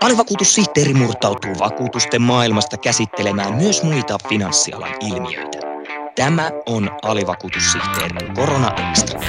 Alivakuutussihteeri 0.00 0.94
murtautuu 0.94 1.58
vakuutusten 1.58 2.22
maailmasta 2.22 2.76
käsittelemään 2.76 3.54
myös 3.54 3.82
muita 3.82 4.18
finanssialan 4.28 4.94
ilmiöitä. 5.00 5.58
Tämä 6.14 6.50
on 6.66 6.90
Alivakuutussihteerin 7.02 8.34
Korona 8.34 8.90
Extra. 8.90 9.20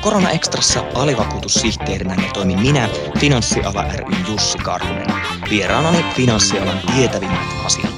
Korona 0.00 0.30
Extrassa 0.30 0.84
alivakuutussihteerinä 0.94 2.16
toimin 2.34 2.60
minä, 2.60 2.88
Finanssiala 3.18 3.84
ry 3.96 4.04
Jussi 4.28 4.58
Karhunen. 4.58 5.06
Vieraanani 5.50 6.04
finanssialan 6.16 6.80
tietävimmät 6.96 7.40
asiantuntijat. 7.64 7.97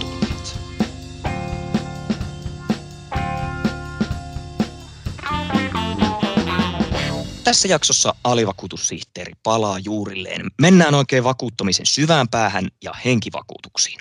Tässä 7.51 7.69
jaksossa 7.69 8.15
alivakuutussihteeri 8.25 9.33
palaa 9.43 9.79
juurilleen. 9.79 10.47
Mennään 10.61 10.95
oikein 10.95 11.25
vakuuttamisen 11.25 11.87
syvään 11.87 12.29
päähän 12.29 12.69
ja 12.85 12.93
henkivakuutuksiin. 13.05 13.99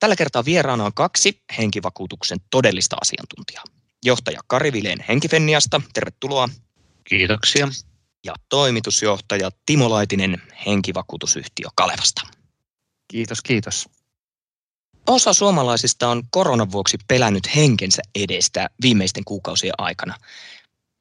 Tällä 0.00 0.16
kertaa 0.16 0.44
vieraana 0.44 0.84
on 0.84 0.94
kaksi 0.94 1.42
henkivakuutuksen 1.58 2.38
todellista 2.50 2.96
asiantuntijaa. 3.00 3.64
Johtaja 4.04 4.40
Kari 4.46 4.72
Vileen 4.72 5.04
Henkifenniasta, 5.08 5.80
tervetuloa. 5.92 6.48
Kiitoksia. 7.04 7.68
Ja 8.24 8.34
toimitusjohtaja 8.48 9.50
Timo 9.66 9.90
Laitinen 9.90 10.42
henkivakuutusyhtiö 10.66 11.68
Kalevasta. 11.74 12.22
Kiitos, 13.08 13.40
kiitos. 13.42 13.88
Osa 15.06 15.32
suomalaisista 15.32 16.08
on 16.08 16.22
koronan 16.30 16.72
vuoksi 16.72 16.98
pelännyt 17.08 17.56
henkensä 17.56 18.02
edestä 18.14 18.70
viimeisten 18.82 19.24
kuukausien 19.24 19.74
aikana. 19.78 20.14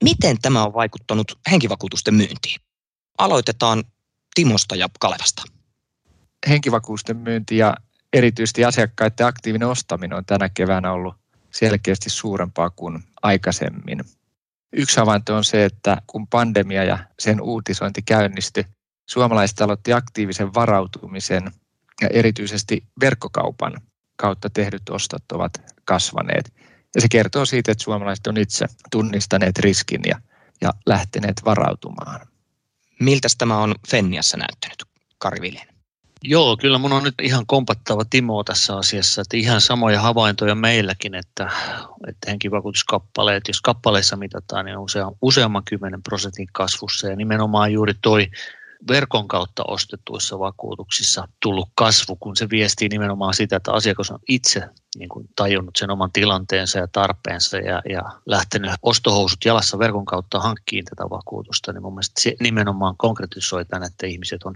Miten 0.03 0.38
tämä 0.41 0.63
on 0.63 0.73
vaikuttanut 0.73 1.39
henkivakuutusten 1.52 2.13
myyntiin? 2.13 2.62
Aloitetaan 3.17 3.84
Timosta 4.35 4.75
ja 4.75 4.89
Kalevasta. 4.99 5.44
Henkivakuutusten 6.48 7.17
myynti 7.17 7.58
ja 7.58 7.75
erityisesti 8.13 8.66
asiakkaiden 8.66 9.28
aktiivinen 9.28 9.67
ostaminen 9.67 10.17
on 10.17 10.25
tänä 10.25 10.50
keväänä 10.50 10.91
ollut 10.91 11.16
selkeästi 11.52 12.09
suurempaa 12.09 12.69
kuin 12.69 13.03
aikaisemmin. 13.22 14.03
Yksi 14.73 15.00
havainto 15.00 15.36
on 15.36 15.44
se, 15.44 15.66
että 15.66 15.97
kun 16.08 16.28
pandemia 16.28 16.84
ja 16.84 16.97
sen 17.19 17.41
uutisointi 17.41 18.02
käynnistyi, 18.02 18.66
suomalaiset 19.09 19.61
aloitti 19.61 19.94
aktiivisen 19.94 20.53
varautumisen 20.53 21.52
ja 22.02 22.08
erityisesti 22.08 22.84
verkkokaupan 23.02 23.73
kautta 24.16 24.50
tehdyt 24.50 24.89
ostot 24.89 25.31
ovat 25.31 25.52
kasvaneet. 25.86 26.53
Ja 26.95 27.01
se 27.01 27.07
kertoo 27.11 27.45
siitä, 27.45 27.71
että 27.71 27.83
suomalaiset 27.83 28.27
on 28.27 28.37
itse 28.37 28.65
tunnistaneet 28.91 29.59
riskin 29.59 30.01
ja, 30.05 30.19
ja 30.61 30.73
lähteneet 30.85 31.41
varautumaan. 31.45 32.27
Miltä 32.99 33.27
tämä 33.37 33.57
on 33.57 33.75
Fenniassa 33.89 34.37
näyttänyt, 34.37 34.83
Kari 35.17 35.41
Viljen? 35.41 35.67
Joo, 36.23 36.57
kyllä 36.57 36.77
mun 36.77 36.93
on 36.93 37.03
nyt 37.03 37.15
ihan 37.21 37.45
kompattava 37.45 38.05
Timo 38.09 38.43
tässä 38.43 38.77
asiassa, 38.77 39.21
että 39.21 39.37
ihan 39.37 39.61
samoja 39.61 40.01
havaintoja 40.01 40.55
meilläkin, 40.55 41.15
että, 41.15 41.51
että 42.07 42.29
henkivakuutuskappaleet, 42.29 43.43
jos 43.47 43.61
kappaleissa 43.61 44.15
mitataan, 44.15 44.65
niin 44.65 44.77
on 44.77 44.83
usea, 44.83 45.11
useamman 45.21 45.63
kymmenen 45.69 46.03
prosentin 46.03 46.47
kasvussa 46.53 47.07
ja 47.07 47.15
nimenomaan 47.15 47.73
juuri 47.73 47.93
toi 48.01 48.27
verkon 48.88 49.27
kautta 49.27 49.63
ostetuissa 49.67 50.39
vakuutuksissa 50.39 51.27
tullut 51.41 51.69
kasvu, 51.75 52.16
kun 52.16 52.35
se 52.35 52.49
viestii 52.49 52.89
nimenomaan 52.89 53.33
sitä, 53.33 53.55
että 53.55 53.73
asiakas 53.73 54.11
on 54.11 54.19
itse 54.27 54.63
niin 54.97 55.09
kuin 55.09 55.30
tajunnut 55.35 55.75
sen 55.75 55.91
oman 55.91 56.11
tilanteensa 56.11 56.80
ja 56.80 56.88
tarpeensa 56.88 57.57
ja, 57.57 57.81
ja 57.89 58.02
lähtenyt 58.25 58.72
ostohousut 58.81 59.45
jalassa 59.45 59.80
verkon 59.80 60.05
kautta 60.05 60.39
hankkiin 60.39 60.85
tätä 60.85 61.03
vakuutusta, 61.09 61.73
niin 61.73 61.81
mun 61.81 61.94
mielestä 61.94 62.22
se 62.22 62.35
nimenomaan 62.39 62.97
konkretisoi 62.97 63.66
tämän, 63.66 63.88
että 63.88 64.07
ihmiset 64.07 64.44
on 64.44 64.55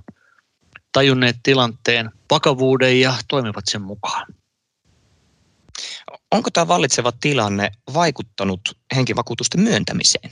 tajunneet 0.92 1.36
tilanteen 1.44 2.12
vakavuuden 2.32 3.00
ja 3.00 3.14
toimivat 3.28 3.64
sen 3.68 3.82
mukaan. 3.82 4.28
Onko 6.32 6.50
tämä 6.54 6.68
vallitseva 6.68 7.12
tilanne 7.22 7.72
vaikuttanut 7.94 8.62
henkivakuutusten 8.96 9.62
myöntämiseen? 9.62 10.30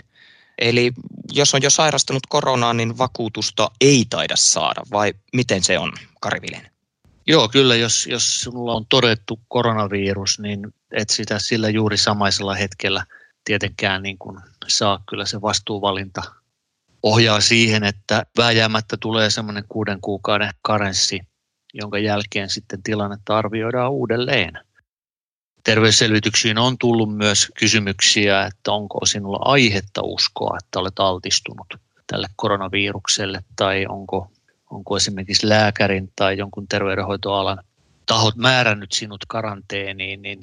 Eli 0.62 0.92
jos 1.32 1.56
on 1.56 1.62
jo 1.62 1.70
sairastunut 1.70 2.24
koronaan, 2.30 2.78
niin 2.78 2.98
vakuutusta 2.98 3.72
ei 3.82 4.06
taida 4.10 4.36
saada, 4.36 4.82
vai 4.92 5.14
miten 5.34 5.64
se 5.64 5.80
on, 5.80 5.94
Kari? 6.22 6.40
Joo, 7.28 7.50
kyllä, 7.50 7.76
jos, 7.76 8.08
jos 8.08 8.42
sinulla 8.42 8.74
on 8.74 8.86
todettu 8.90 9.40
koronavirus, 9.48 10.40
niin 10.40 10.60
et 10.92 11.10
sitä 11.10 11.40
sillä 11.40 11.70
juuri 11.70 11.98
samaisella 11.98 12.56
hetkellä 12.56 13.06
tietenkään 13.46 14.04
niin 14.04 14.18
kuin 14.18 14.40
saa. 14.68 15.04
Kyllä 15.10 15.26
se 15.26 15.42
vastuuvalinta 15.42 16.22
ohjaa 17.04 17.42
siihen, 17.42 17.84
että 17.84 18.26
vääjäämättä 18.38 18.98
tulee 19.00 19.30
semmoinen 19.30 19.64
kuuden 19.70 20.02
kuukauden 20.02 20.52
karenssi, 20.62 21.20
jonka 21.74 22.00
jälkeen 22.00 22.50
sitten 22.50 22.84
tilannetta 22.84 23.38
arvioidaan 23.38 23.92
uudelleen 23.92 24.54
terveysselvityksiin 25.64 26.58
on 26.58 26.78
tullut 26.78 27.18
myös 27.18 27.48
kysymyksiä, 27.60 28.46
että 28.46 28.72
onko 28.72 29.06
sinulla 29.06 29.40
aihetta 29.42 30.02
uskoa, 30.04 30.58
että 30.64 30.80
olet 30.80 31.00
altistunut 31.00 31.68
tälle 32.08 32.28
koronavirukselle 32.36 33.44
tai 33.56 33.86
onko, 33.90 34.32
onko 34.70 34.98
esimerkiksi 34.98 35.50
lääkärin 35.50 36.12
tai 36.16 36.38
jonkun 36.38 36.68
terveydenhoitoalan 36.68 37.64
tahot 38.06 38.36
määrännyt 38.36 38.92
sinut 38.92 39.26
karanteeniin, 39.28 40.22
niin 40.22 40.40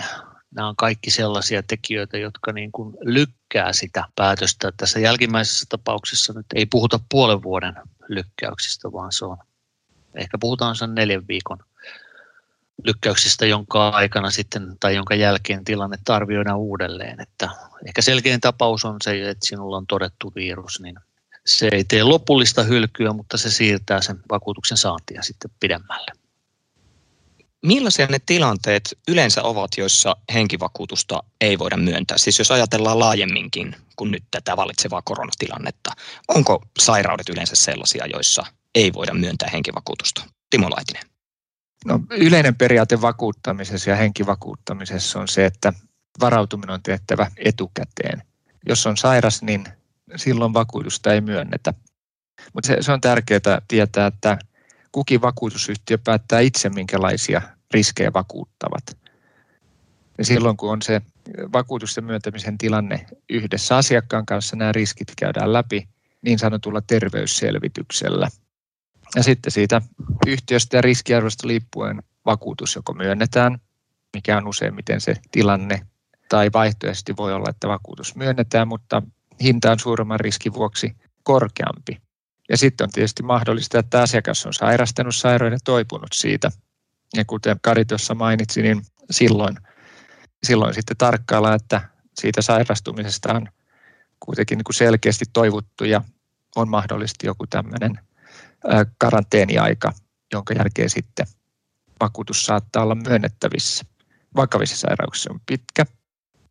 nämä 0.54 0.68
on 0.68 0.76
kaikki 0.76 1.10
sellaisia 1.10 1.62
tekijöitä, 1.62 2.18
jotka 2.18 2.52
niin 2.52 2.72
kuin 2.72 2.96
lykkää 3.00 3.72
sitä 3.72 4.04
päätöstä. 4.16 4.72
Tässä 4.76 5.00
jälkimmäisessä 5.00 5.66
tapauksessa 5.68 6.32
nyt 6.32 6.46
ei 6.54 6.66
puhuta 6.66 7.00
puolen 7.10 7.42
vuoden 7.42 7.74
lykkäyksistä, 8.08 8.92
vaan 8.92 9.12
se 9.12 9.24
on, 9.24 9.36
ehkä 10.14 10.38
puhutaan 10.40 10.76
sen 10.76 10.94
neljän 10.94 11.28
viikon 11.28 11.58
lykkäyksistä, 12.84 13.46
jonka 13.46 13.88
aikana 13.88 14.30
sitten 14.30 14.76
tai 14.80 14.94
jonka 14.94 15.14
jälkeen 15.14 15.64
tilanne 15.64 15.96
arvioidaan 16.08 16.58
uudelleen. 16.58 17.20
Että 17.20 17.48
ehkä 17.86 18.02
selkein 18.02 18.40
tapaus 18.40 18.84
on 18.84 18.96
se, 19.04 19.30
että 19.30 19.46
sinulla 19.46 19.76
on 19.76 19.86
todettu 19.86 20.32
virus, 20.34 20.80
niin 20.80 20.96
se 21.46 21.68
ei 21.72 21.84
tee 21.84 22.02
lopullista 22.02 22.62
hylkyä, 22.62 23.12
mutta 23.12 23.36
se 23.36 23.50
siirtää 23.50 24.00
sen 24.00 24.20
vakuutuksen 24.30 24.76
saantia 24.76 25.22
sitten 25.22 25.50
pidemmälle. 25.60 26.12
Millaisia 27.66 28.06
ne 28.06 28.18
tilanteet 28.26 28.98
yleensä 29.08 29.42
ovat, 29.42 29.70
joissa 29.76 30.16
henkivakuutusta 30.34 31.22
ei 31.40 31.58
voida 31.58 31.76
myöntää? 31.76 32.18
Siis 32.18 32.38
jos 32.38 32.50
ajatellaan 32.50 32.98
laajemminkin 32.98 33.76
kuin 33.96 34.10
nyt 34.10 34.24
tätä 34.30 34.56
valitsevaa 34.56 35.02
koronatilannetta, 35.04 35.92
onko 36.28 36.62
sairaudet 36.78 37.28
yleensä 37.28 37.56
sellaisia, 37.56 38.06
joissa 38.06 38.46
ei 38.74 38.92
voida 38.92 39.14
myöntää 39.14 39.48
henkivakuutusta? 39.52 40.24
Timo 40.50 40.70
Laitinen. 40.70 41.17
No, 41.84 42.00
yleinen 42.10 42.54
periaate 42.54 43.00
vakuuttamisessa 43.00 43.90
ja 43.90 43.96
henkivakuuttamisessa 43.96 45.20
on 45.20 45.28
se, 45.28 45.46
että 45.46 45.72
varautuminen 46.20 46.74
on 46.74 46.82
tehtävä 46.82 47.30
etukäteen. 47.36 48.22
Jos 48.68 48.86
on 48.86 48.96
sairas, 48.96 49.42
niin 49.42 49.64
silloin 50.16 50.54
vakuutusta 50.54 51.12
ei 51.12 51.20
myönnetä. 51.20 51.74
Mutta 52.54 52.66
se, 52.66 52.76
se 52.80 52.92
on 52.92 53.00
tärkeää 53.00 53.62
tietää, 53.68 54.06
että 54.06 54.38
kukin 54.92 55.22
vakuutusyhtiö 55.22 55.98
päättää 56.04 56.40
itse, 56.40 56.68
minkälaisia 56.68 57.42
riskejä 57.74 58.12
vakuuttavat. 58.12 58.98
Ja 60.18 60.24
silloin 60.24 60.56
kun 60.56 60.72
on 60.72 60.82
se 60.82 61.02
vakuutusten 61.52 62.04
myöntämisen 62.04 62.58
tilanne 62.58 63.06
yhdessä 63.30 63.76
asiakkaan 63.76 64.26
kanssa, 64.26 64.56
nämä 64.56 64.72
riskit 64.72 65.12
käydään 65.16 65.52
läpi 65.52 65.88
niin 66.22 66.38
sanotulla 66.38 66.80
terveysselvityksellä– 66.80 68.28
ja 69.16 69.22
sitten 69.22 69.52
siitä 69.52 69.82
yhtiöstä 70.26 70.76
ja 70.76 70.82
riskiarvosta 70.82 71.46
liippuen 71.46 72.02
vakuutus 72.26 72.76
joko 72.76 72.94
myönnetään, 72.94 73.58
mikä 74.14 74.36
on 74.36 74.48
useimmiten 74.48 75.00
se 75.00 75.14
tilanne, 75.30 75.86
tai 76.28 76.50
vaihtoehtoisesti 76.52 77.16
voi 77.16 77.32
olla, 77.32 77.50
että 77.50 77.68
vakuutus 77.68 78.16
myönnetään, 78.16 78.68
mutta 78.68 79.02
hinta 79.42 79.72
on 79.72 79.78
suuremman 79.78 80.20
riskin 80.20 80.54
vuoksi 80.54 80.96
korkeampi. 81.22 82.02
Ja 82.48 82.56
sitten 82.56 82.84
on 82.84 82.90
tietysti 82.90 83.22
mahdollista, 83.22 83.78
että 83.78 84.02
asiakas 84.02 84.46
on 84.46 84.54
sairastanut 84.54 85.16
sairauden 85.16 85.58
toipunut 85.64 86.08
siitä. 86.14 86.50
Ja 87.16 87.24
kuten 87.24 87.56
Kari 87.62 87.84
tuossa 87.84 88.14
mainitsi, 88.14 88.62
niin 88.62 88.82
silloin, 89.10 89.56
silloin 90.42 90.74
sitten 90.74 90.96
tarkkaillaan, 90.96 91.56
että 91.56 91.88
siitä 92.20 92.42
sairastumisesta 92.42 93.32
on 93.32 93.48
kuitenkin 94.20 94.58
niin 94.58 94.64
kuin 94.64 94.74
selkeästi 94.74 95.24
toivottu 95.32 95.84
ja 95.84 96.02
on 96.56 96.68
mahdollisesti 96.68 97.26
joku 97.26 97.46
tämmöinen 97.46 98.07
karanteeniaika, 98.98 99.92
jonka 100.32 100.54
jälkeen 100.54 100.90
sitten 100.90 101.26
vakuutus 102.00 102.46
saattaa 102.46 102.82
olla 102.82 102.94
myönnettävissä. 102.94 103.84
Vakavissa 104.36 104.76
sairauksissa 104.76 105.32
on 105.32 105.40
pitkä 105.46 105.84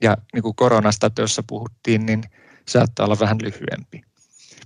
ja 0.01 0.17
niin 0.33 0.43
kuin 0.43 0.55
koronasta, 0.55 1.11
jossa 1.17 1.43
puhuttiin, 1.47 2.05
niin 2.05 2.23
saattaa 2.67 3.05
olla 3.05 3.19
vähän 3.19 3.37
lyhyempi. 3.41 4.01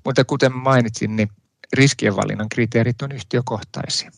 Mutta 0.06 0.26
kuten 0.26 0.56
mainitsin, 0.56 1.16
niin 1.16 1.30
riskienvalinnan 1.74 2.50
kriteerit 2.50 3.02
on 3.02 3.12
yhtiökohtaisia. 3.12 4.12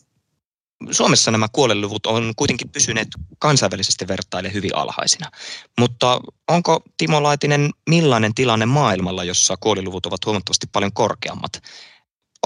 Suomessa 0.90 1.30
nämä 1.30 1.46
kuoleluvut 1.52 2.06
on 2.06 2.32
kuitenkin 2.36 2.68
pysyneet 2.68 3.08
kansainvälisesti 3.38 4.08
vertaille 4.08 4.52
hyvin 4.52 4.76
alhaisina. 4.76 5.30
Mutta 5.78 6.20
onko 6.48 6.80
Timo 6.96 7.22
Laitinen 7.22 7.70
millainen 7.90 8.34
tilanne 8.34 8.66
maailmalla, 8.66 9.24
jossa 9.24 9.56
kuoliluvut 9.60 10.06
ovat 10.06 10.26
huomattavasti 10.26 10.66
paljon 10.72 10.92
korkeammat? 10.92 11.62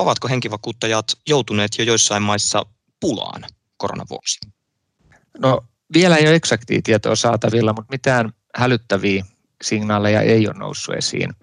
Ovatko 0.01 0.29
henkivakuuttajat 0.29 1.05
joutuneet 1.29 1.79
jo 1.79 1.85
joissain 1.85 2.23
maissa 2.23 2.67
pulaan 3.01 3.43
koronan 3.77 4.07
vuoksi? 4.11 4.39
No 5.39 5.65
vielä 5.95 6.17
ei 6.17 6.27
ole 6.27 6.35
eksaktia 6.35 6.81
tietoa 6.85 7.17
saatavilla, 7.17 7.73
mutta 7.73 7.93
mitään 7.93 8.33
hälyttäviä 8.57 9.25
signaaleja 9.63 10.21
ei 10.21 10.49
ole 10.49 10.59
noussut 10.59 10.95
esiin. 10.95 11.35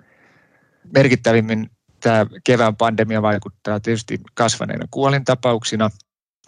Merkittävimmin 0.94 1.69
tämä 2.00 2.25
kevään 2.44 2.75
pandemia 2.75 3.22
vaikuttaa 3.22 3.80
tietysti 3.80 4.22
kasvaneina 4.34 4.88
kuolintapauksina, 4.92 5.90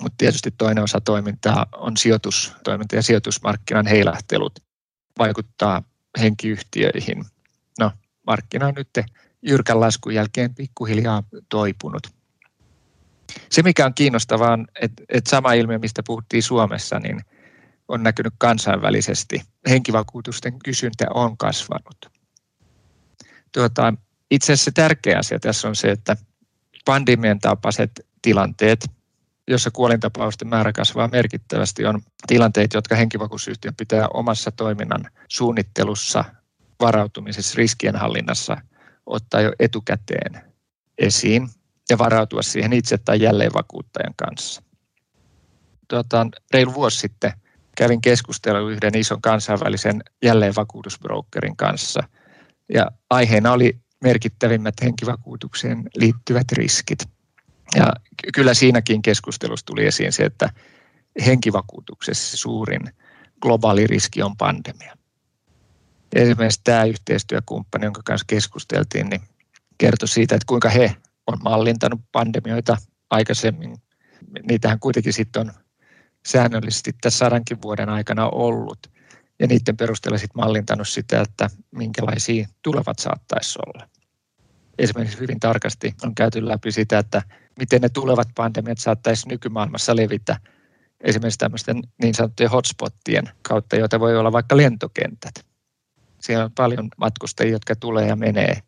mutta 0.01 0.15
tietysti 0.18 0.51
toinen 0.57 0.83
osa 0.83 1.01
toimintaa 1.01 1.65
on 1.75 1.98
sijoitustoiminta 1.98 2.95
ja 2.95 3.03
sijoitusmarkkinan 3.03 3.88
heilahtelut 3.88 4.60
vaikuttaa 5.19 5.83
henkiyhtiöihin. 6.19 7.25
No, 7.80 7.92
markkina 8.27 8.68
on 8.68 8.74
nyt 8.74 8.89
jyrkän 9.42 9.80
laskun 9.80 10.13
jälkeen 10.13 10.56
pikkuhiljaa 10.56 11.24
toipunut. 11.50 12.07
Se, 13.50 13.62
mikä 13.63 13.86
on 13.86 13.94
kiinnostavaa, 13.94 14.51
on, 14.51 14.68
että, 14.81 15.04
että 15.10 15.30
sama 15.30 15.54
ilmiö, 15.54 15.80
mistä 15.80 16.04
puhuttiin 16.04 16.44
Suomessa, 16.44 17.00
niin 17.00 17.22
on 17.88 18.04
näkynyt 18.04 18.34
kansainvälisesti. 18.38 19.42
Henkivakuutusten 19.69 20.60
kysyntä 20.60 21.06
on 21.13 21.38
kasvanut. 21.38 22.12
Tuota, 23.51 23.94
itse 24.31 24.54
asiassa 24.54 24.72
tärkeä 24.72 25.18
asia 25.19 25.39
tässä 25.39 25.68
on 25.68 25.75
se, 25.75 25.92
että 25.92 26.18
pandemian 26.86 27.39
tapaiset 27.39 28.07
tilanteet, 28.22 28.88
jossa 29.48 29.72
kuolintapausten 29.72 30.48
määrä 30.48 30.74
kasvaa 30.74 31.07
merkittävästi, 31.07 31.86
on 31.86 32.01
tilanteet, 32.28 32.74
jotka 32.74 32.95
henkivakuutusyhtiön 32.95 33.75
pitää 33.75 34.07
omassa 34.13 34.51
toiminnan 34.51 35.06
suunnittelussa, 35.28 36.25
varautumisessa, 36.80 37.57
riskienhallinnassa 37.57 38.57
ottaa 39.07 39.42
jo 39.42 39.54
etukäteen 39.59 40.42
esiin 40.98 41.50
ja 41.89 41.98
varautua 41.98 42.42
siihen 42.42 42.74
itse 42.74 42.98
tai 42.98 43.21
jälleen 43.21 43.54
vakuuttajan 43.54 44.13
kanssa. 44.15 44.63
Tuota, 45.88 46.27
reilu 46.54 46.74
vuosi 46.74 47.00
sitten 47.00 47.33
kävin 47.77 48.01
keskustelua 48.01 48.71
yhden 48.71 48.98
ison 48.98 49.21
kansainvälisen 49.21 50.04
jälleenvakuutusbrokerin 50.24 51.57
kanssa. 51.57 52.04
Ja 52.74 52.92
aiheena 53.09 53.51
oli 53.51 53.77
merkittävimmät 54.04 54.75
henkivakuutukseen 54.81 55.83
liittyvät 55.95 56.51
riskit. 56.51 57.00
Ja 57.75 57.94
kyllä 58.33 58.53
siinäkin 58.53 59.01
keskustelussa 59.01 59.65
tuli 59.65 59.86
esiin 59.86 60.13
se, 60.13 60.25
että 60.25 60.50
henkivakuutuksessa 61.25 62.38
suurin 62.38 62.81
globaali 63.42 63.88
riski 63.88 64.24
on 64.24 64.38
pandemia. 64.38 64.96
Esimerkiksi 66.15 66.62
tämä 66.63 66.83
yhteistyökumppani, 66.83 67.86
jonka 67.86 68.01
kanssa 68.06 68.25
keskusteltiin, 68.27 69.09
niin 69.09 69.21
kertoi 69.77 70.07
siitä, 70.07 70.36
että 70.36 70.45
kuinka 70.48 70.69
he 70.69 70.95
on 71.27 71.38
mallintanut 71.44 72.01
pandemioita 72.12 72.77
aikaisemmin. 73.09 73.77
Niitähän 74.50 74.80
kuitenkin 74.80 75.13
sitten 75.13 75.39
on 75.39 75.51
säännöllisesti 76.27 76.94
tässä 77.01 77.18
sadankin 77.18 77.62
vuoden 77.62 77.89
aikana 77.89 78.30
ollut. 78.30 78.80
Ja 79.39 79.48
niiden 79.48 79.77
perusteella 79.77 80.18
sitten 80.18 80.42
mallintanut 80.42 80.88
sitä, 80.88 81.21
että 81.21 81.50
minkälaisia 81.71 82.48
tulevat 82.63 83.00
saattaisi 83.00 83.60
olla. 83.68 83.88
Esimerkiksi 84.77 85.19
hyvin 85.19 85.39
tarkasti 85.39 85.95
on 86.03 86.15
käyty 86.15 86.48
läpi 86.48 86.71
sitä, 86.71 87.00
että 87.00 87.21
miten 87.60 87.81
ne 87.81 87.89
tulevat 87.89 88.27
pandemiat 88.36 88.77
saattaisi 88.77 89.27
nykymaailmassa 89.27 89.95
levitä 89.95 90.38
esimerkiksi 91.01 91.38
tämmöisten 91.38 91.81
niin 92.01 92.13
sanottujen 92.13 92.51
hotspottien 92.51 93.30
kautta, 93.42 93.75
joita 93.75 94.00
voi 94.00 94.18
olla 94.18 94.31
vaikka 94.31 94.57
lentokentät. 94.57 95.46
Siellä 96.19 96.45
on 96.45 96.51
paljon 96.51 96.87
matkustajia, 96.97 97.51
jotka 97.51 97.75
tulee 97.75 98.07
ja 98.07 98.15
menee. 98.15 98.61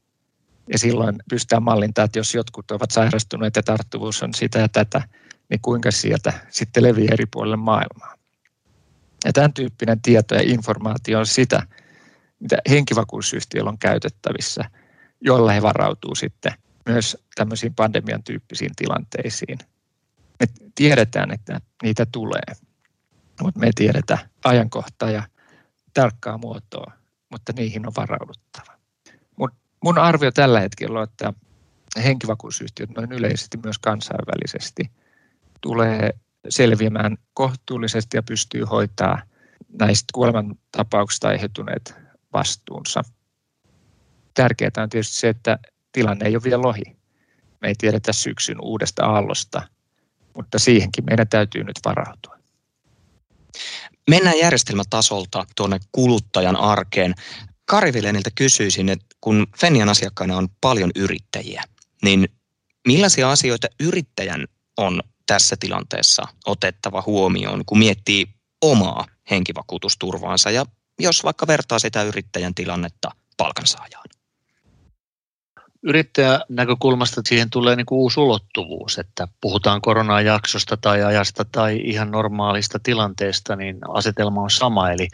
Ja 0.73 0.79
silloin 0.79 1.15
pystytään 1.29 1.63
mallintamaan, 1.63 2.05
että 2.05 2.19
jos 2.19 2.35
jotkut 2.35 2.71
ovat 2.71 2.91
sairastuneet 2.91 3.55
ja 3.55 3.63
tarttuvuus 3.63 4.23
on 4.23 4.33
sitä 4.33 4.59
ja 4.59 4.69
tätä, 4.69 5.01
niin 5.49 5.61
kuinka 5.61 5.91
sieltä 5.91 6.33
sitten 6.49 6.83
leviää 6.83 7.13
eri 7.13 7.25
puolille 7.25 7.55
maailmaa. 7.55 8.15
Ja 9.25 9.33
tämän 9.33 9.53
tyyppinen 9.53 10.01
tieto 10.01 10.35
ja 10.35 10.41
informaatio 10.43 11.19
on 11.19 11.25
sitä, 11.25 11.67
mitä 12.39 12.57
henkivakuusyhtiöllä 12.69 13.69
on 13.69 13.79
käytettävissä, 13.79 14.69
jolla 15.21 15.51
he 15.51 15.61
varautuu 15.61 16.15
sitten 16.15 16.53
myös 16.85 17.17
tämmöisiin 17.35 17.75
pandemian 17.75 18.23
tyyppisiin 18.23 18.71
tilanteisiin. 18.75 19.57
Me 20.39 20.45
tiedetään, 20.75 21.31
että 21.31 21.61
niitä 21.83 22.05
tulee, 22.05 22.55
mutta 23.41 23.59
me 23.59 23.65
ei 23.65 23.71
tiedetä 23.75 24.17
ajankohtaa 24.43 25.11
ja 25.11 25.23
tarkkaa 25.93 26.37
muotoa, 26.37 26.98
mutta 27.29 27.53
niihin 27.55 27.87
on 27.87 27.93
varauduttava. 27.97 28.77
Mut 29.35 29.51
mun 29.83 29.97
arvio 29.97 30.31
tällä 30.31 30.59
hetkellä 30.59 30.99
on, 30.99 31.03
että 31.03 31.33
henkivakuusyhtiöt 32.03 32.89
noin 32.89 33.11
yleisesti 33.11 33.59
myös 33.63 33.79
kansainvälisesti– 33.79 34.83
tulee 35.61 36.13
selviämään 36.49 37.17
kohtuullisesti 37.33 38.17
ja 38.17 38.23
pystyy 38.23 38.63
hoitaa 38.63 39.21
näistä 39.79 40.05
kuolemantapauksista 40.13 41.27
aiheutuneet 41.27 41.95
vastuunsa. 42.33 43.01
Tärkeää 44.33 44.71
on 44.77 44.89
tietysti 44.89 45.15
se, 45.15 45.29
että 45.29 45.59
tilanne 45.91 46.25
ei 46.25 46.35
ole 46.35 46.43
vielä 46.43 46.67
ohi. 46.67 46.83
Me 47.61 47.67
ei 47.67 47.75
tiedetä 47.77 48.13
syksyn 48.13 48.57
uudesta 48.61 49.05
aallosta, 49.05 49.61
mutta 50.35 50.59
siihenkin 50.59 51.05
meidän 51.05 51.27
täytyy 51.27 51.63
nyt 51.63 51.79
varautua. 51.85 52.39
Mennään 54.09 54.37
järjestelmätasolta 54.37 55.45
tuonne 55.55 55.79
kuluttajan 55.91 56.55
arkeen. 56.55 57.15
Kari 57.65 57.93
Vileniltä 57.93 58.29
kysyisin, 58.35 58.89
että 58.89 59.05
kun 59.21 59.47
Fenian 59.59 59.89
asiakkaina 59.89 60.37
on 60.37 60.47
paljon 60.61 60.91
yrittäjiä, 60.95 61.63
niin 62.03 62.27
millaisia 62.87 63.31
asioita 63.31 63.67
yrittäjän 63.79 64.47
on 64.77 65.01
tässä 65.25 65.55
tilanteessa 65.59 66.27
otettava 66.45 67.03
huomioon, 67.05 67.65
kun 67.65 67.77
miettii 67.77 68.27
omaa 68.61 69.05
henkivakuutusturvaansa 69.29 70.51
ja 70.51 70.65
jos 70.99 71.23
vaikka 71.23 71.47
vertaa 71.47 71.79
sitä 71.79 72.03
yrittäjän 72.03 72.55
tilannetta 72.55 73.11
palkansaajaan? 73.37 74.18
Yrittäjän 75.83 76.41
näkökulmasta 76.49 77.21
siihen 77.25 77.49
tulee 77.49 77.75
niin 77.75 77.85
kuin 77.85 77.99
uusi 77.99 78.19
ulottuvuus, 78.19 78.99
että 78.99 79.27
puhutaan 79.41 79.81
koronajaksosta 79.81 80.77
tai 80.77 81.03
ajasta 81.03 81.45
tai 81.51 81.81
ihan 81.83 82.11
normaalista 82.11 82.79
tilanteesta, 82.83 83.55
niin 83.55 83.77
asetelma 83.89 84.41
on 84.41 84.49
sama. 84.49 84.91
Eli 84.91 85.07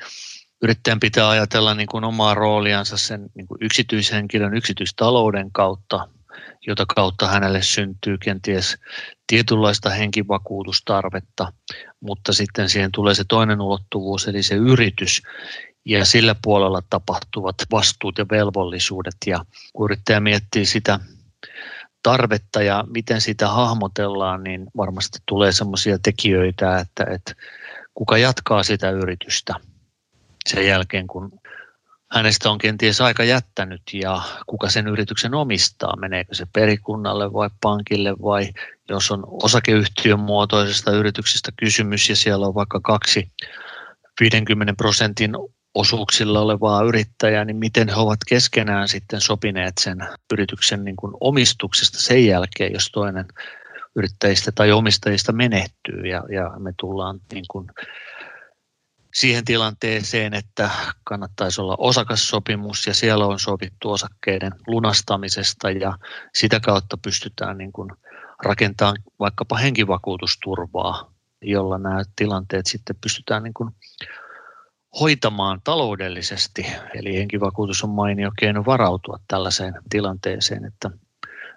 yrittäjän 0.61 0.99
pitää 0.99 1.29
ajatella 1.29 1.73
niin 1.73 1.87
kuin 1.87 2.03
omaa 2.03 2.33
rooliansa 2.33 2.97
sen 2.97 3.29
niin 3.35 3.47
kuin 3.47 3.57
yksityishenkilön 3.61 4.57
yksityistalouden 4.57 5.51
kautta, 5.51 6.07
jota 6.67 6.85
kautta 6.95 7.27
hänelle 7.27 7.61
syntyy 7.61 8.17
kenties 8.17 8.77
tietynlaista 9.27 9.89
henkivakuutustarvetta, 9.89 11.53
mutta 11.99 12.33
sitten 12.33 12.69
siihen 12.69 12.91
tulee 12.91 13.13
se 13.13 13.23
toinen 13.27 13.61
ulottuvuus, 13.61 14.27
eli 14.27 14.43
se 14.43 14.55
yritys 14.55 15.21
ja 15.85 16.05
sillä 16.05 16.35
puolella 16.41 16.81
tapahtuvat 16.89 17.55
vastuut 17.71 18.17
ja 18.17 18.25
velvollisuudet. 18.31 19.15
Ja 19.25 19.45
kun 19.73 19.85
yrittäjä 19.85 20.19
miettii 20.19 20.65
sitä 20.65 20.99
tarvetta 22.03 22.61
ja 22.61 22.83
miten 22.93 23.21
sitä 23.21 23.47
hahmotellaan, 23.47 24.43
niin 24.43 24.67
varmasti 24.77 25.19
tulee 25.25 25.51
sellaisia 25.51 25.97
tekijöitä, 25.99 26.79
että, 26.79 27.05
että 27.09 27.35
kuka 27.93 28.17
jatkaa 28.17 28.63
sitä 28.63 28.89
yritystä 28.89 29.53
sen 30.49 30.67
jälkeen, 30.67 31.07
kun 31.07 31.39
hänestä 32.11 32.49
on 32.49 32.57
kenties 32.57 33.01
aika 33.01 33.23
jättänyt 33.23 33.81
ja 33.93 34.21
kuka 34.47 34.69
sen 34.69 34.87
yrityksen 34.87 35.33
omistaa, 35.33 35.95
meneekö 35.95 36.35
se 36.35 36.45
perikunnalle 36.53 37.33
vai 37.33 37.49
pankille 37.61 38.11
vai 38.11 38.49
jos 38.89 39.11
on 39.11 39.23
osakeyhtiön 39.43 40.19
muotoisesta 40.19 40.91
yrityksestä 40.91 41.51
kysymys 41.57 42.09
ja 42.09 42.15
siellä 42.15 42.47
on 42.47 42.55
vaikka 42.55 42.79
kaksi 42.79 43.31
50 44.19 44.73
prosentin 44.77 45.31
osuuksilla 45.75 46.39
olevaa 46.39 46.83
yrittäjää, 46.83 47.45
niin 47.45 47.57
miten 47.57 47.89
he 47.89 47.95
ovat 47.95 48.19
keskenään 48.27 48.87
sitten 48.87 49.21
sopineet 49.21 49.73
sen 49.79 49.97
yrityksen 50.33 50.83
niin 50.83 50.95
kuin 50.95 51.13
omistuksesta 51.19 51.99
sen 52.01 52.25
jälkeen, 52.25 52.73
jos 52.73 52.89
toinen 52.93 53.25
yrittäjistä 53.95 54.51
tai 54.51 54.71
omistajista 54.71 55.31
menehtyy? 55.31 56.01
Ja, 56.01 56.23
ja 56.29 56.51
me 56.59 56.73
tullaan 56.79 57.19
niin 57.33 57.45
kuin 57.51 57.67
siihen 59.13 59.45
tilanteeseen, 59.45 60.33
että 60.33 60.69
kannattaisi 61.03 61.61
olla 61.61 61.75
osakassopimus 61.77 62.87
ja 62.87 62.93
siellä 62.93 63.25
on 63.25 63.39
sovittu 63.39 63.91
osakkeiden 63.91 64.51
lunastamisesta 64.67 65.71
ja 65.71 65.97
sitä 66.35 66.59
kautta 66.59 66.97
pystytään 66.97 67.57
niin 67.57 67.71
kuin 67.71 67.91
rakentamaan 68.43 68.97
vaikkapa 69.19 69.57
henkivakuutusturvaa, 69.57 71.11
jolla 71.41 71.77
nämä 71.77 72.03
tilanteet 72.15 72.65
sitten 72.65 72.95
pystytään 73.01 73.43
niin 73.43 73.53
kuin 73.53 73.69
hoitamaan 74.99 75.61
taloudellisesti. 75.63 76.65
Eli 76.93 77.17
henkivakuutus 77.17 77.83
on 77.83 77.89
mainio 77.89 78.31
keino 78.39 78.65
varautua 78.65 79.19
tällaiseen 79.27 79.73
tilanteeseen, 79.89 80.65
että 80.65 80.89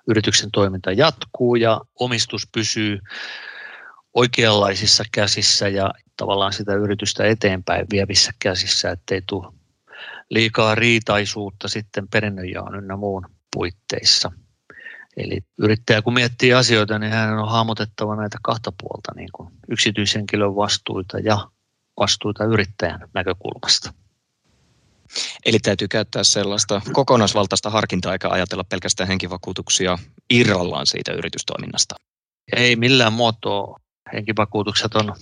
yrityksen 0.08 0.50
toiminta 0.52 0.92
jatkuu 0.92 1.54
ja 1.54 1.80
omistus 2.00 2.48
pysyy 2.52 2.98
oikeanlaisissa 4.14 5.04
käsissä 5.12 5.68
ja 5.68 5.90
tavallaan 6.16 6.52
sitä 6.52 6.74
yritystä 6.74 7.24
eteenpäin 7.24 7.86
vievissä 7.92 8.32
käsissä, 8.38 8.90
ettei 8.90 9.22
tule 9.26 9.52
liikaa 10.30 10.74
riitaisuutta 10.74 11.68
sitten 11.68 12.08
perinnönjaon 12.08 12.74
ynnä 12.74 12.96
muun 12.96 13.26
puitteissa. 13.56 14.32
Eli 15.16 15.40
yrittäjä 15.58 16.02
kun 16.02 16.14
miettii 16.14 16.54
asioita, 16.54 16.98
niin 16.98 17.12
hän 17.12 17.38
on 17.38 17.50
hahmotettava 17.50 18.16
näitä 18.16 18.38
kahta 18.42 18.72
puolta, 18.80 19.12
niin 19.16 19.28
kuin 19.32 19.50
yksityishenkilön 19.68 20.56
vastuita 20.56 21.18
ja 21.18 21.48
vastuita 21.98 22.44
yrittäjän 22.44 23.08
näkökulmasta. 23.14 23.92
Eli 25.46 25.58
täytyy 25.58 25.88
käyttää 25.88 26.24
sellaista 26.24 26.80
kokonaisvaltaista 26.92 27.70
harkintaa 27.70 28.12
eikä 28.12 28.28
ajatella 28.28 28.64
pelkästään 28.64 29.08
henkivakuutuksia 29.08 29.98
irrallaan 30.30 30.86
siitä 30.86 31.12
yritystoiminnasta. 31.12 31.94
Ei 32.56 32.76
millään 32.76 33.12
muotoa. 33.12 33.80
Henkivakuutukset 34.12 34.94
on 34.94 35.14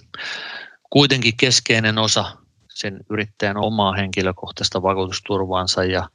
kuitenkin 0.91 1.37
keskeinen 1.37 1.99
osa 1.99 2.37
sen 2.75 3.01
yrittäjän 3.11 3.57
omaa 3.57 3.93
henkilökohtaista 3.93 4.83
vakuutusturvaansa 4.83 5.85
ja 5.85 6.09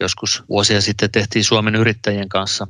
joskus 0.00 0.42
vuosia 0.48 0.80
sitten 0.80 1.10
tehtiin 1.10 1.44
Suomen 1.44 1.74
yrittäjien 1.74 2.28
kanssa 2.28 2.66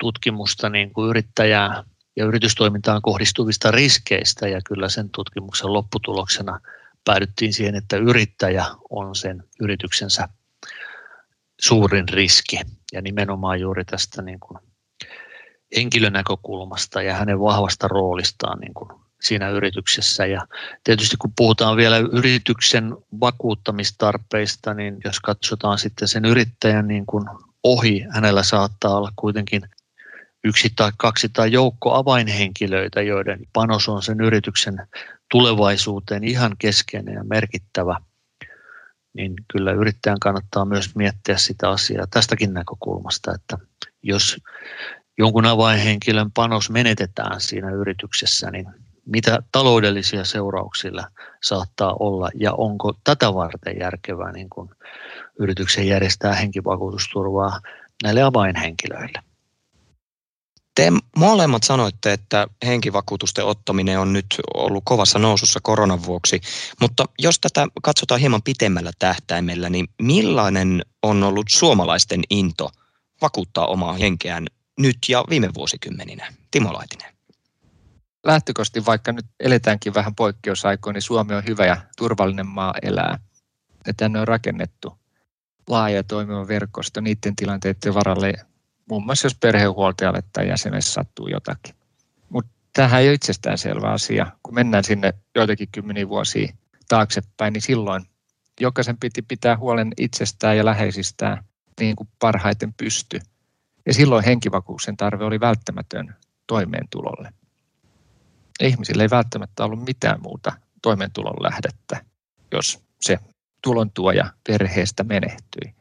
tutkimusta 0.00 0.68
niin 0.68 0.92
kuin 0.92 1.10
yrittäjää 1.10 1.84
ja 2.16 2.24
yritystoimintaan 2.24 3.02
kohdistuvista 3.02 3.70
riskeistä 3.70 4.48
ja 4.48 4.60
kyllä 4.64 4.88
sen 4.88 5.10
tutkimuksen 5.10 5.72
lopputuloksena 5.72 6.60
päädyttiin 7.04 7.52
siihen, 7.52 7.74
että 7.74 7.96
yrittäjä 7.96 8.64
on 8.90 9.16
sen 9.16 9.44
yrityksensä 9.60 10.28
suurin 11.60 12.08
riski 12.08 12.60
ja 12.92 13.02
nimenomaan 13.02 13.60
juuri 13.60 13.84
tästä 13.84 14.22
niin 14.22 14.40
kuin 14.40 14.58
henkilönäkökulmasta 15.76 17.02
ja 17.02 17.14
hänen 17.14 17.40
vahvasta 17.40 17.88
roolistaan 17.88 18.58
niin 18.58 18.74
kuin 18.74 18.90
siinä 19.20 19.50
yrityksessä. 19.50 20.26
Ja 20.26 20.46
tietysti 20.84 21.16
kun 21.16 21.32
puhutaan 21.36 21.76
vielä 21.76 21.96
yrityksen 21.98 22.96
vakuuttamistarpeista, 23.20 24.74
niin 24.74 24.96
jos 25.04 25.20
katsotaan 25.20 25.78
sitten 25.78 26.08
sen 26.08 26.24
yrittäjän 26.24 26.88
niin 26.88 27.06
kuin 27.06 27.24
ohi, 27.64 28.06
hänellä 28.10 28.42
saattaa 28.42 28.96
olla 28.96 29.12
kuitenkin 29.16 29.62
yksi 30.44 30.72
tai 30.76 30.92
kaksi 30.96 31.28
tai 31.28 31.52
joukko 31.52 31.94
avainhenkilöitä, 31.94 33.02
joiden 33.02 33.40
panos 33.52 33.88
on 33.88 34.02
sen 34.02 34.20
yrityksen 34.20 34.86
tulevaisuuteen 35.30 36.24
ihan 36.24 36.56
keskeinen 36.58 37.14
ja 37.14 37.24
merkittävä, 37.24 38.00
niin 39.14 39.34
kyllä 39.52 39.72
yrittäjän 39.72 40.20
kannattaa 40.20 40.64
myös 40.64 40.94
miettiä 40.96 41.36
sitä 41.36 41.70
asiaa 41.70 42.06
tästäkin 42.10 42.54
näkökulmasta, 42.54 43.34
että 43.34 43.58
jos 44.02 44.36
jonkun 45.18 45.46
avainhenkilön 45.46 46.32
panos 46.32 46.70
menetetään 46.70 47.40
siinä 47.40 47.70
yrityksessä, 47.70 48.50
niin 48.50 48.66
mitä 49.06 49.38
taloudellisia 49.52 50.24
seurauksilla 50.24 51.06
saattaa 51.42 51.96
olla 52.00 52.28
ja 52.34 52.52
onko 52.52 52.92
tätä 53.04 53.34
varten 53.34 53.78
järkevää 53.80 54.32
niin 54.32 54.50
kuin 54.50 54.70
yrityksen 55.38 55.88
järjestää 55.88 56.34
henkivakuutusturvaa 56.34 57.60
näille 58.02 58.22
avainhenkilöille. 58.22 59.33
Te 60.74 60.92
molemmat 61.16 61.62
sanoitte, 61.62 62.12
että 62.12 62.46
henkivakuutusten 62.66 63.44
ottaminen 63.44 64.00
on 64.00 64.12
nyt 64.12 64.26
ollut 64.54 64.82
kovassa 64.86 65.18
nousussa 65.18 65.60
koronan 65.62 66.04
vuoksi, 66.04 66.40
mutta 66.80 67.04
jos 67.18 67.40
tätä 67.40 67.66
katsotaan 67.82 68.20
hieman 68.20 68.42
pitemmällä 68.42 68.90
tähtäimellä, 68.98 69.70
niin 69.70 69.88
millainen 70.02 70.82
on 71.02 71.22
ollut 71.22 71.46
suomalaisten 71.48 72.22
into 72.30 72.70
vakuuttaa 73.22 73.66
omaa 73.66 73.92
henkeään 73.92 74.46
nyt 74.78 74.98
ja 75.08 75.24
viime 75.30 75.54
vuosikymmeninä? 75.54 76.34
Timo 76.50 76.72
Laitinen. 76.72 77.14
Lähtökohtaisesti, 78.24 78.86
vaikka 78.86 79.12
nyt 79.12 79.26
eletäänkin 79.40 79.94
vähän 79.94 80.14
poikkeusaikoina, 80.14 80.94
niin 80.94 81.02
Suomi 81.02 81.34
on 81.34 81.44
hyvä 81.46 81.66
ja 81.66 81.76
turvallinen 81.96 82.46
maa 82.46 82.74
elää. 82.82 83.18
Ja 83.86 83.94
tänne 83.94 84.20
on 84.20 84.28
rakennettu 84.28 84.98
laaja 85.68 86.04
toimiva 86.04 86.48
verkosto 86.48 87.00
niiden 87.00 87.36
tilanteiden 87.36 87.94
varalle, 87.94 88.32
muun 88.88 89.06
muassa 89.06 89.26
jos 89.26 89.36
perhehuoltajalle 89.40 90.22
tai 90.32 90.48
jäsenelle 90.48 90.80
sattuu 90.80 91.28
jotakin. 91.28 91.74
Mutta 92.28 92.50
tämähän 92.72 93.00
ei 93.00 93.08
ole 93.08 93.14
itsestäänselvä 93.14 93.92
asia. 93.92 94.26
Kun 94.42 94.54
mennään 94.54 94.84
sinne 94.84 95.14
joitakin 95.34 95.68
kymmeniä 95.72 96.08
vuosia 96.08 96.52
taaksepäin, 96.88 97.52
niin 97.52 97.62
silloin 97.62 98.06
jokaisen 98.60 98.96
piti 98.98 99.22
pitää 99.22 99.56
huolen 99.56 99.92
itsestään 99.98 100.56
ja 100.56 100.64
läheisistään 100.64 101.44
niin 101.80 101.96
kuin 101.96 102.08
parhaiten 102.18 102.74
pysty. 102.74 103.20
Ja 103.86 103.94
silloin 103.94 104.24
henkivakuuksen 104.24 104.96
tarve 104.96 105.24
oli 105.24 105.40
välttämätön 105.40 106.14
toimeentulolle. 106.46 107.32
Ihmisillä 108.60 109.02
ei 109.02 109.10
välttämättä 109.10 109.64
ollut 109.64 109.84
mitään 109.84 110.22
muuta 110.22 110.52
toimeentulon 110.82 111.42
lähdettä, 111.42 112.04
jos 112.52 112.84
se 113.00 113.18
tulontuoja 113.62 114.30
perheestä 114.48 115.04
menehtyi. 115.04 115.74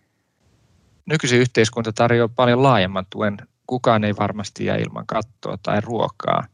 Nykyisin 1.05 1.39
yhteiskunta 1.39 1.93
tarjoaa 1.93 2.29
paljon 2.35 2.63
laajemman 2.63 3.05
tuen. 3.09 3.37
Kukaan 3.67 4.03
ei 4.03 4.15
varmasti 4.19 4.65
jää 4.65 4.77
ilman 4.77 5.07
kattoa 5.07 5.57
tai 5.63 5.81
ruokaa. 5.81 6.47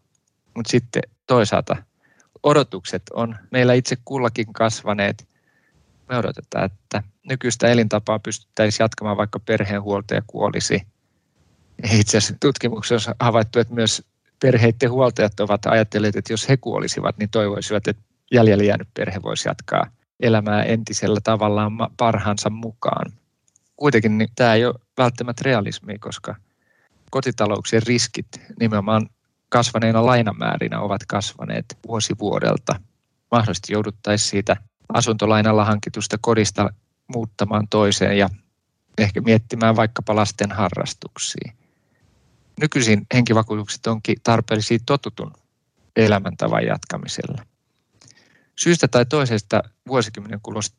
Mutta 0.56 0.72
sitten 0.72 1.03
toisaalta 1.27 1.75
odotukset 2.44 3.03
on 3.13 3.36
meillä 3.51 3.74
itse 3.74 3.98
kullakin 4.06 4.53
kasvaneet. 4.53 5.27
Me 6.10 6.18
odotetaan, 6.18 6.65
että 6.65 7.03
nykyistä 7.29 7.68
elintapaa 7.68 8.20
pystyttäisiin 8.20 8.84
jatkamaan, 8.84 9.18
vaikka 9.18 9.39
perheenhuoltaja 9.39 10.22
kuolisi. 10.27 10.82
Itse 11.91 12.18
asiassa 12.18 12.36
tutkimuksessa 12.39 13.12
on 13.12 13.15
havaittu, 13.20 13.60
että 13.60 13.74
myös 13.74 14.03
perheiden 14.41 14.91
huoltajat 14.91 15.39
ovat 15.39 15.65
ajatelleet, 15.65 16.15
että 16.15 16.34
jos 16.34 16.50
he 16.50 16.58
kuolisivat, 16.58 17.18
niin 17.18 17.29
toivoisivat, 17.29 17.88
että 17.88 18.03
jäljellä 18.32 18.63
jäänyt 18.63 18.88
perhe 18.94 19.22
voisi 19.22 19.50
jatkaa 19.50 19.88
elämää 20.20 20.63
entisellä 20.63 21.20
tavallaan 21.24 21.72
parhaansa 21.98 22.50
mukaan 22.50 23.12
kuitenkin 23.79 24.17
niin 24.17 24.29
tämä 24.36 24.53
ei 24.53 24.65
ole 24.65 24.75
välttämättä 24.98 25.41
realismia, 25.45 25.98
koska 26.00 26.36
kotitalouksien 27.12 27.83
riskit 27.88 28.27
nimenomaan 28.59 29.09
kasvaneina 29.50 30.05
lainamäärinä 30.05 30.79
ovat 30.79 31.01
kasvaneet 31.07 31.65
vuosi 31.88 32.13
vuodelta. 32.19 32.79
Mahdollisesti 33.31 33.74
jouduttaisiin 33.74 34.29
siitä 34.29 34.57
asuntolainalla 34.93 35.65
hankitusta 35.65 36.17
kodista 36.21 36.69
muuttamaan 37.07 37.67
toiseen 37.69 38.17
ja 38.17 38.29
ehkä 38.98 39.21
miettimään 39.21 39.75
vaikkapa 39.75 40.15
lasten 40.15 40.51
harrastuksia. 40.51 41.53
Nykyisin 42.62 43.07
henkivakuutukset 43.13 43.88
onkin 43.88 44.17
tarpeellisia 44.24 44.77
totutun 44.86 45.33
elämäntavan 45.95 46.65
jatkamiselle. 46.65 47.41
Syystä 48.55 48.88
tai 48.88 49.05
toisesta 49.05 49.63
vuosikymmenen 49.88 50.39
kuluessa 50.43 50.75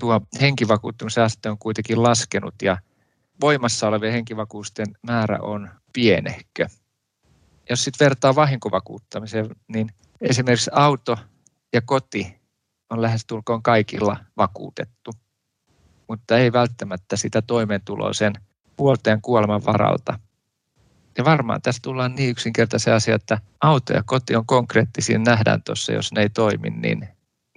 tuo 0.00 0.20
henkivakuuttamissäästö 0.40 1.50
on 1.50 1.58
kuitenkin 1.58 2.02
laskenut 2.02 2.54
ja 2.62 2.78
voimassa 3.40 3.88
olevien 3.88 4.12
henkivakuusten 4.12 4.86
määrä 5.02 5.38
on 5.42 5.70
pienehkö. 5.92 6.66
Jos 7.70 7.84
sitten 7.84 8.04
vertaa 8.04 8.34
vahinkovakuuttamiseen, 8.34 9.50
niin 9.68 9.90
esimerkiksi 10.20 10.70
auto 10.74 11.18
ja 11.72 11.80
koti 11.80 12.40
on 12.90 13.02
lähestulkoon 13.02 13.62
kaikilla 13.62 14.16
vakuutettu, 14.36 15.10
mutta 16.08 16.38
ei 16.38 16.52
välttämättä 16.52 17.16
sitä 17.16 17.42
toimeentuloa 17.42 18.12
sen 18.12 18.32
huoltajan 18.78 19.22
kuoleman 19.22 19.64
varalta. 19.64 20.18
Ja 21.18 21.24
varmaan 21.24 21.62
tässä 21.62 21.82
tullaan 21.82 22.14
niin 22.14 22.30
yksinkertaisen 22.30 22.94
asia, 22.94 23.14
että 23.14 23.38
auto 23.60 23.92
ja 23.92 24.02
koti 24.06 24.36
on 24.36 24.46
konkreettisia, 24.46 25.18
nähdään 25.18 25.62
tuossa, 25.62 25.92
jos 25.92 26.12
ne 26.12 26.22
ei 26.22 26.30
toimi, 26.30 26.70
niin, 26.70 27.08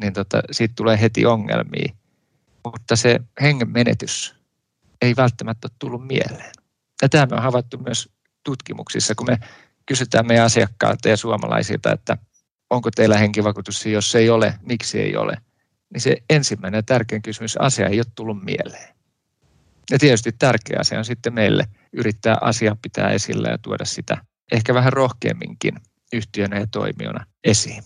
niin 0.02 0.14
tota, 0.14 0.42
siitä 0.52 0.74
tulee 0.76 1.02
heti 1.02 1.26
ongelmia 1.26 1.94
mutta 2.72 2.96
se 2.96 3.20
hengen 3.42 3.70
menetys 3.70 4.36
ei 5.02 5.16
välttämättä 5.16 5.68
ole 5.68 5.76
tullut 5.80 6.08
mieleen. 6.08 6.52
Ja 7.02 7.10
tämä 7.10 7.26
me 7.26 7.36
on 7.36 7.44
havaittu 7.44 7.78
myös 7.78 8.10
tutkimuksissa, 8.44 9.16
kun 9.16 9.28
me 9.28 9.40
kysytään 9.86 10.28
meidän 10.28 10.46
asiakkailta 10.46 11.10
ja 11.10 11.18
suomalaisilta, 11.18 11.92
että 11.92 12.18
onko 12.70 12.92
teillä 12.92 13.18
henkivakuutus, 13.18 13.86
jos 13.86 14.16
ei 14.16 14.30
ole, 14.30 14.54
miksi 14.62 15.02
ei 15.02 15.18
ole, 15.18 15.38
niin 15.94 16.02
se 16.02 16.18
ensimmäinen 16.30 16.78
ja 16.78 16.84
tärkein 16.84 17.22
kysymys, 17.22 17.58
asia 17.58 17.88
ei 17.88 18.00
ole 18.00 18.06
tullut 18.16 18.44
mieleen. 18.44 18.96
Ja 19.92 20.00
tietysti 20.00 20.32
tärkeä 20.32 20.78
asia 20.80 20.98
on 20.98 21.06
sitten 21.06 21.34
meille 21.34 21.66
yrittää 21.94 22.38
asiaa 22.42 22.76
pitää 22.82 23.10
esillä 23.10 23.50
ja 23.50 23.58
tuoda 23.58 23.86
sitä 23.86 24.18
ehkä 24.52 24.74
vähän 24.74 24.94
rohkeamminkin 24.94 25.76
yhtiönä 26.14 26.60
ja 26.60 26.68
toimijana 26.68 27.26
esiin 27.44 27.84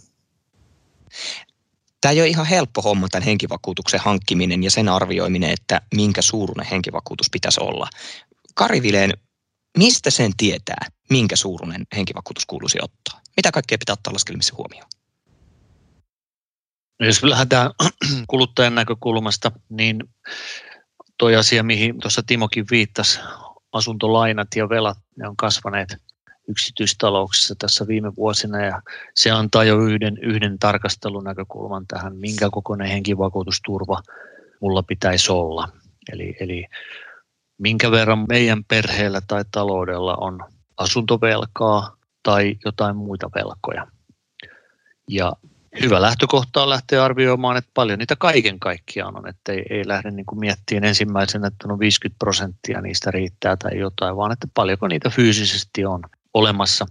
tämä 2.02 2.12
ei 2.12 2.22
ole 2.22 2.28
ihan 2.28 2.46
helppo 2.46 2.82
homma 2.82 3.08
tämän 3.12 3.26
henkivakuutuksen 3.26 4.00
hankkiminen 4.00 4.64
ja 4.64 4.72
sen 4.72 4.90
arvioiminen, 4.90 5.52
että 5.52 5.82
minkä 5.96 6.22
suuruinen 6.22 6.66
henkivakuutus 6.72 7.30
pitäisi 7.32 7.60
olla. 7.62 7.88
Kari 8.56 8.82
Vileen, 8.82 9.14
mistä 9.78 10.10
sen 10.10 10.32
tietää, 10.38 10.88
minkä 11.10 11.36
suuruinen 11.36 11.84
henkivakuutus 11.96 12.46
kuuluisi 12.46 12.80
ottaa? 12.82 13.22
Mitä 13.38 13.52
kaikkea 13.52 13.78
pitää 13.78 13.94
ottaa 13.94 14.14
laskelmissa 14.14 14.56
huomioon? 14.58 14.88
No 17.00 17.06
jos 17.06 17.24
lähdetään 17.24 17.72
kuluttajan 18.28 18.76
näkökulmasta, 18.76 19.52
niin 19.70 20.04
tuo 21.18 21.38
asia, 21.38 21.64
mihin 21.64 22.00
tuossa 22.00 22.24
Timokin 22.24 22.66
viittasi, 22.72 23.20
asuntolainat 23.72 24.48
ja 24.56 24.70
velat, 24.70 24.98
ne 25.18 25.28
on 25.28 25.38
kasvaneet 25.38 25.98
yksityistalouksissa 26.50 27.56
tässä 27.60 27.88
viime 27.88 28.16
vuosina 28.16 28.66
ja 28.66 28.82
se 29.16 29.32
antaa 29.32 29.64
jo 29.64 29.80
yhden, 29.80 30.18
yhden 30.18 30.60
tarkastelun 30.60 31.24
näkökulman 31.24 31.86
tähän, 31.88 32.16
minkä 32.16 32.50
kokoinen 32.52 32.88
henkivakuutusturva 32.88 34.02
mulla 34.62 34.84
pitäisi 34.84 35.32
olla. 35.32 35.70
Eli, 36.12 36.36
eli 36.40 36.66
minkä 37.58 37.92
verran 37.92 38.26
meidän 38.30 38.64
perheellä 38.64 39.22
tai 39.28 39.44
taloudella 39.52 40.16
on 40.16 40.40
asuntovelkaa 40.78 41.98
tai 42.24 42.56
jotain 42.66 42.96
muita 42.96 43.30
velkoja. 43.36 43.88
Ja 45.08 45.34
hyvä 45.82 46.02
lähtökohta 46.02 46.64
on 46.64 46.70
lähteä 46.70 47.04
arvioimaan, 47.04 47.58
että 47.58 47.72
paljon 47.74 48.00
niitä 48.00 48.16
kaiken 48.16 48.60
kaikkiaan 48.60 49.18
on, 49.18 49.28
että 49.28 49.52
ei, 49.52 49.66
ei 49.70 49.88
lähde 49.88 50.12
niin 50.12 50.26
kuin 50.26 50.40
miettimään 50.40 50.84
ensimmäisenä, 50.84 51.48
että 51.48 51.68
no 51.68 51.80
50 51.80 52.20
prosenttia 52.20 52.82
niistä 52.82 53.12
riittää 53.12 53.58
tai 53.58 53.78
jotain, 53.78 54.16
vaan 54.16 54.32
että 54.32 54.48
paljonko 54.54 54.88
niitä 54.88 55.10
fyysisesti 55.10 55.86
on 55.86 56.02
olemassa. 56.34 56.86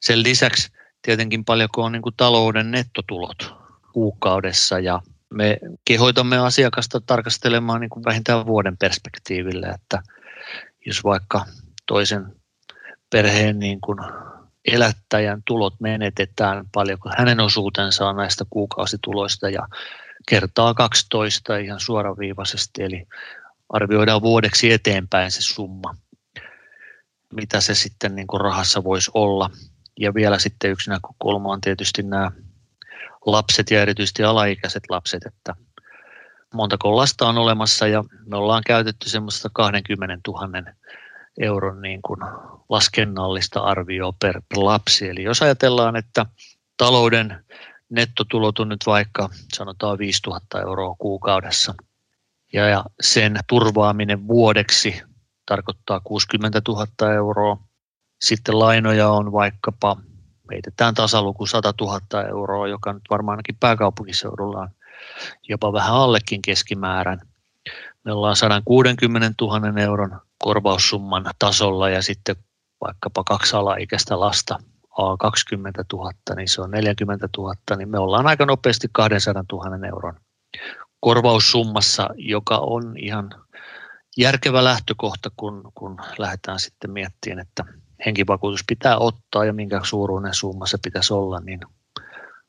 Sen 0.00 0.22
lisäksi 0.22 0.72
tietenkin 1.02 1.44
paljonko 1.44 1.82
on 1.82 1.92
niin 1.92 2.02
kuin 2.02 2.14
talouden 2.16 2.70
nettotulot 2.70 3.54
kuukaudessa 3.92 4.78
ja 4.78 5.00
me 5.34 5.58
kehoitamme 5.84 6.38
asiakasta 6.38 7.00
tarkastelemaan 7.00 7.80
niin 7.80 7.90
kuin 7.90 8.04
vähintään 8.04 8.46
vuoden 8.46 8.76
perspektiivillä, 8.76 9.74
että 9.74 10.02
jos 10.86 11.04
vaikka 11.04 11.44
toisen 11.86 12.26
perheen 13.10 13.58
niin 13.58 13.80
kuin 13.80 13.98
elättäjän 14.64 15.42
tulot 15.44 15.74
menetetään, 15.80 16.64
paljonko 16.72 17.10
hänen 17.18 17.40
osuutensa 17.40 18.08
on 18.08 18.16
näistä 18.16 18.44
kuukausituloista 18.50 19.48
ja 19.48 19.68
kertaa 20.28 20.74
12 20.74 21.56
ihan 21.56 21.80
suoraviivaisesti, 21.80 22.82
eli 22.82 23.06
arvioidaan 23.68 24.22
vuodeksi 24.22 24.72
eteenpäin 24.72 25.30
se 25.30 25.42
summa, 25.42 25.94
mitä 27.32 27.60
se 27.60 27.74
sitten 27.74 28.14
niin 28.14 28.26
kuin 28.26 28.40
rahassa 28.40 28.84
voisi 28.84 29.10
olla. 29.14 29.50
Ja 30.00 30.14
vielä 30.14 30.38
sitten 30.38 30.70
yksi 30.70 30.90
näkökulma 30.90 31.52
on 31.52 31.60
tietysti 31.60 32.02
nämä 32.02 32.30
lapset 33.26 33.70
ja 33.70 33.82
erityisesti 33.82 34.24
alaikäiset 34.24 34.82
lapset, 34.88 35.26
että 35.26 35.54
montako 36.54 36.96
lasta 36.96 37.28
on 37.28 37.38
olemassa 37.38 37.86
ja 37.86 38.04
me 38.26 38.36
ollaan 38.36 38.62
käytetty 38.66 39.08
semmoista 39.08 39.50
20 39.52 40.18
000 40.28 40.72
euron 41.40 41.82
niin 41.82 42.02
kuin 42.02 42.20
laskennallista 42.68 43.60
arvioa 43.60 44.12
per 44.20 44.40
lapsi. 44.56 45.08
Eli 45.08 45.22
jos 45.22 45.42
ajatellaan, 45.42 45.96
että 45.96 46.26
talouden 46.76 47.44
nettotulot 47.88 48.58
on 48.58 48.68
nyt 48.68 48.86
vaikka 48.86 49.28
sanotaan 49.54 49.98
5000 49.98 50.60
euroa 50.60 50.94
kuukaudessa 50.98 51.74
ja 52.52 52.84
sen 53.00 53.38
turvaaminen 53.48 54.28
vuodeksi 54.28 55.02
tarkoittaa 55.46 56.00
60 56.00 56.62
000 56.68 57.14
euroa. 57.14 57.56
Sitten 58.20 58.58
lainoja 58.58 59.10
on 59.10 59.32
vaikkapa, 59.32 59.96
heitetään 60.50 60.94
tasaluku 60.94 61.46
100 61.46 61.74
000 61.80 62.00
euroa, 62.28 62.68
joka 62.68 62.92
nyt 62.92 63.02
varmaan 63.10 63.32
ainakin 63.32 63.56
pääkaupunkiseudulla 63.60 64.60
on 64.60 64.68
jopa 65.48 65.72
vähän 65.72 65.94
allekin 65.94 66.42
keskimäärän. 66.42 67.20
Me 68.04 68.12
ollaan 68.12 68.36
160 68.36 69.34
000 69.40 69.80
euron 69.80 70.20
korvaussumman 70.38 71.24
tasolla 71.38 71.88
ja 71.88 72.02
sitten 72.02 72.36
vaikkapa 72.80 73.24
kaksi 73.24 73.56
alaikäistä 73.56 74.20
lasta 74.20 74.58
A 74.98 75.16
20 75.16 75.84
000, 75.92 76.12
niin 76.36 76.48
se 76.48 76.62
on 76.62 76.70
40 76.70 77.28
000, 77.38 77.54
niin 77.76 77.88
me 77.88 77.98
ollaan 77.98 78.26
aika 78.26 78.46
nopeasti 78.46 78.88
200 78.92 79.44
000 79.52 79.86
euron 79.86 80.14
korvaussummassa, 81.00 82.08
joka 82.16 82.58
on 82.58 82.98
ihan 82.98 83.30
järkevä 84.16 84.64
lähtökohta, 84.64 85.30
kun, 85.36 85.72
kun 85.74 85.96
lähdetään 86.18 86.60
sitten 86.60 86.90
miettimään, 86.90 87.38
että 87.38 87.64
henkivakuutus 88.06 88.64
pitää 88.66 88.98
ottaa 88.98 89.44
ja 89.44 89.52
minkä 89.52 89.80
suuruinen 89.84 90.34
summa 90.34 90.66
se 90.66 90.78
pitäisi 90.84 91.14
olla, 91.14 91.40
niin 91.40 91.60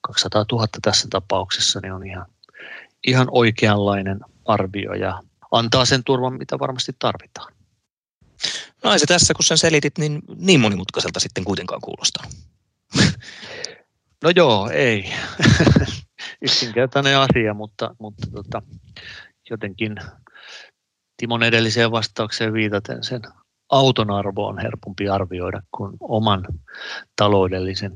200 0.01 0.45
000 0.51 0.67
tässä 0.81 1.07
tapauksessa 1.09 1.79
niin 1.83 1.93
on 1.93 2.07
ihan, 2.07 2.25
ihan 3.07 3.27
oikeanlainen 3.31 4.19
arvio 4.45 4.93
ja 4.93 5.23
antaa 5.51 5.85
sen 5.85 6.03
turvan, 6.03 6.33
mitä 6.33 6.59
varmasti 6.59 6.91
tarvitaan. 6.99 7.53
No 8.83 8.91
ei 8.91 8.99
se 8.99 9.05
tässä, 9.05 9.33
kun 9.33 9.45
sen 9.45 9.57
selitit, 9.57 9.97
niin 9.97 10.21
niin 10.35 10.59
monimutkaiselta 10.59 11.19
sitten 11.19 11.43
kuitenkaan 11.43 11.81
kuulostaa. 11.81 12.23
No 14.23 14.31
joo, 14.35 14.69
ei. 14.69 15.13
Yksinkertainen 16.41 17.17
asia, 17.17 17.53
mutta, 17.53 17.95
mutta 17.99 18.27
tota, 18.31 18.61
jotenkin 19.49 19.95
Timon 21.23 21.43
edelliseen 21.43 21.91
vastaukseen 21.91 22.53
viitaten 22.53 23.03
sen 23.03 23.21
auton 23.69 24.11
arvo 24.11 24.47
on 24.47 24.59
helpompi 24.59 25.09
arvioida 25.09 25.61
kuin 25.71 25.97
oman 25.99 26.45
taloudellisen 27.15 27.91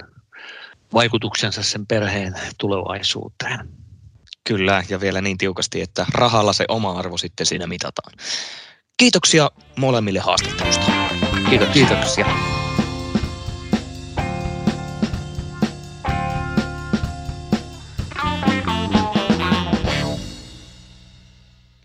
vaikutuksensa 0.93 1.63
sen 1.63 1.87
perheen 1.87 2.33
tulevaisuuteen. 2.57 3.69
Kyllä, 4.47 4.83
ja 4.89 5.01
vielä 5.01 5.21
niin 5.21 5.37
tiukasti, 5.37 5.81
että 5.81 6.05
rahalla 6.13 6.53
se 6.53 6.65
oma 6.67 6.99
arvo 6.99 7.17
sitten 7.17 7.45
siinä 7.45 7.67
mitataan. 7.67 8.13
Kiitoksia 8.97 9.51
molemmille 9.75 10.19
haastattelusta. 10.19 10.91
Kiitos. 11.49 11.69
Kiitoksia. 11.69 12.56